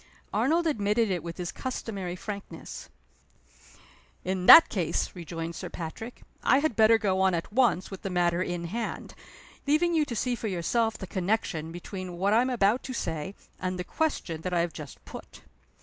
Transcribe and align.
Arnold 0.33 0.65
admitted 0.65 1.11
it 1.11 1.21
with 1.21 1.37
his 1.37 1.51
customary 1.51 2.15
frankness. 2.15 2.89
"In 4.25 4.47
that 4.47 4.67
case," 4.67 5.11
rejoined 5.13 5.53
Sir 5.53 5.69
Patrick, 5.69 6.23
"I 6.41 6.57
had 6.57 6.75
better 6.75 6.97
go 6.97 7.21
on 7.21 7.35
at 7.35 7.53
once 7.53 7.91
with 7.91 8.01
the 8.01 8.09
matter 8.09 8.41
in 8.41 8.63
hand 8.63 9.13
leaving 9.67 9.93
you 9.93 10.03
to 10.05 10.15
see 10.15 10.33
for 10.33 10.47
yourself 10.47 10.97
the 10.97 11.05
connection 11.05 11.71
between 11.71 12.17
what 12.17 12.33
I 12.33 12.41
am 12.41 12.49
about 12.49 12.81
to 12.85 12.93
say, 12.93 13.35
and 13.59 13.77
the 13.77 13.83
question 13.83 14.41
that 14.41 14.55
I 14.55 14.61
have 14.61 14.73
just 14.73 15.05
put. 15.05 15.43